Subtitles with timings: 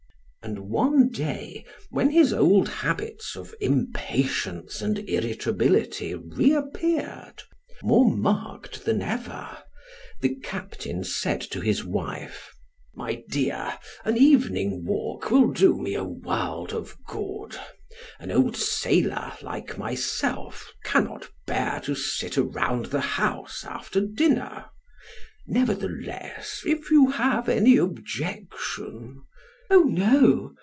[0.43, 7.43] And one day, when his old habits of impatience and irritability reappeared,
[7.83, 9.59] more marked than ever,
[10.19, 12.51] the captain said to his wife:
[12.95, 17.55] "My dear, an evening walk will do me a world of good;
[18.19, 24.65] an old sailor like myself cannot bear to sit around the house after dinner.
[25.45, 29.21] Nevertheless, if you have any objection"
[29.73, 30.53] "Oh, no!